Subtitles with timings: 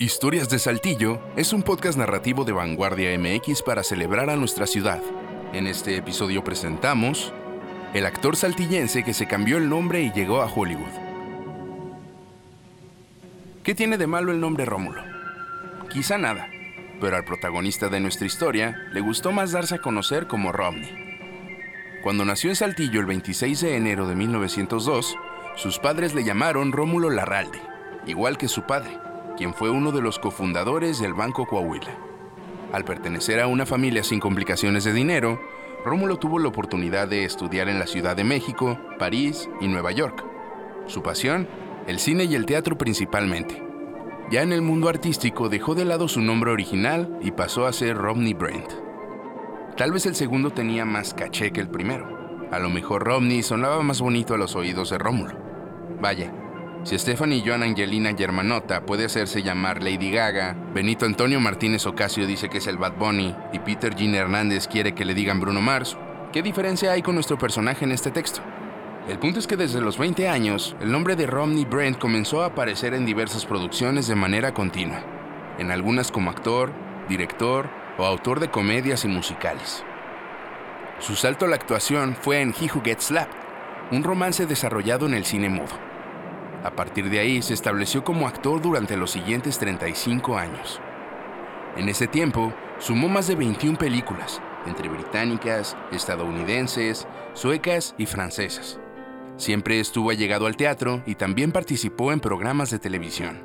[0.00, 5.02] Historias de Saltillo es un podcast narrativo de Vanguardia MX para celebrar a nuestra ciudad.
[5.52, 7.32] En este episodio presentamos
[7.94, 10.92] el actor saltillense que se cambió el nombre y llegó a Hollywood.
[13.64, 15.02] ¿Qué tiene de malo el nombre Rómulo?
[15.90, 16.48] Quizá nada,
[17.00, 20.94] pero al protagonista de nuestra historia le gustó más darse a conocer como Romney.
[22.04, 25.16] Cuando nació en Saltillo el 26 de enero de 1902,
[25.56, 27.60] sus padres le llamaron Rómulo Larralde,
[28.06, 29.07] igual que su padre
[29.38, 31.96] quien fue uno de los cofundadores del Banco Coahuila.
[32.72, 35.40] Al pertenecer a una familia sin complicaciones de dinero,
[35.84, 40.24] Rómulo tuvo la oportunidad de estudiar en la Ciudad de México, París y Nueva York.
[40.86, 41.46] Su pasión,
[41.86, 43.62] el cine y el teatro principalmente.
[44.28, 47.96] Ya en el mundo artístico dejó de lado su nombre original y pasó a ser
[47.96, 48.72] Romney Brent.
[49.76, 52.48] Tal vez el segundo tenía más caché que el primero.
[52.50, 55.34] A lo mejor Romney sonaba más bonito a los oídos de Rómulo.
[56.00, 56.32] Vaya,
[56.84, 62.48] si Stephanie Joan Angelina Germanota puede hacerse llamar Lady Gaga, Benito Antonio Martínez Ocasio dice
[62.48, 65.96] que es el Bad Bunny y Peter Jean Hernández quiere que le digan Bruno Mars,
[66.32, 68.40] ¿qué diferencia hay con nuestro personaje en este texto?
[69.08, 72.46] El punto es que desde los 20 años, el nombre de Romney Brent comenzó a
[72.46, 75.02] aparecer en diversas producciones de manera continua,
[75.58, 76.72] en algunas como actor,
[77.08, 79.82] director o autor de comedias y musicales.
[81.00, 83.36] Su salto a la actuación fue en He Who Gets Slapped,
[83.90, 85.88] un romance desarrollado en el cine mudo.
[86.68, 90.82] A partir de ahí se estableció como actor durante los siguientes 35 años.
[91.78, 98.78] En ese tiempo, sumó más de 21 películas, entre británicas, estadounidenses, suecas y francesas.
[99.38, 103.40] Siempre estuvo allegado al teatro y también participó en programas de televisión.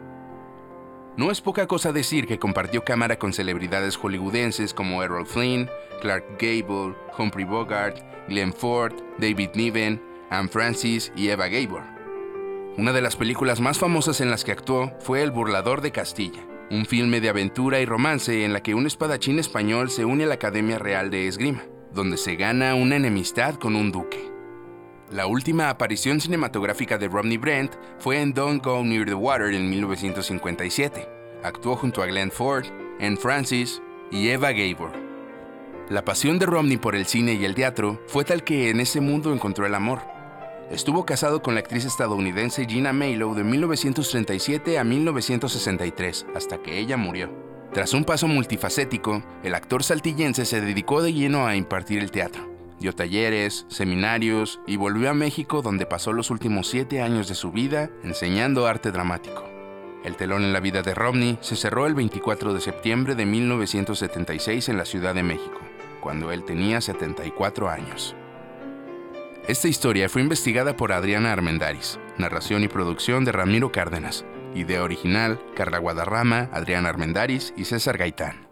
[1.16, 5.70] No es poca cosa decir que compartió cámara con celebridades hollywoodenses como Errol Flynn,
[6.02, 12.03] Clark Gable, Humphrey Bogart, Glenn Ford, David Niven, Anne Francis y Eva Gabor.
[12.76, 16.44] Una de las películas más famosas en las que actuó fue El burlador de Castilla,
[16.72, 20.28] un filme de aventura y romance en la que un espadachín español se une a
[20.28, 21.62] la Academia Real de Esgrima,
[21.94, 24.28] donde se gana una enemistad con un duque.
[25.12, 29.70] La última aparición cinematográfica de Romney Brent fue en Don't Go Near the Water en
[29.70, 31.08] 1957.
[31.44, 32.66] Actuó junto a Glenn Ford,
[33.00, 34.94] Anne Francis y Eva Gabor.
[35.92, 39.00] La pasión de Romney por el cine y el teatro fue tal que en ese
[39.00, 40.13] mundo encontró el amor
[40.74, 46.98] Estuvo casado con la actriz estadounidense Gina Maylow de 1937 a 1963, hasta que ella
[46.98, 47.30] murió.
[47.74, 52.50] Tras un paso multifacético, el actor saltillense se dedicó de lleno a impartir el teatro.
[52.80, 57.52] Dio talleres, seminarios y volvió a México donde pasó los últimos siete años de su
[57.52, 59.44] vida enseñando arte dramático.
[60.04, 64.70] El telón en la vida de Romney se cerró el 24 de septiembre de 1976
[64.70, 65.60] en la Ciudad de México,
[66.02, 68.16] cuando él tenía 74 años.
[69.46, 74.24] Esta historia fue investigada por Adriana Armendaris, narración y producción de Ramiro Cárdenas,
[74.56, 78.43] idea original, Carla Guadarrama, Adriana Armendaris y César Gaitán.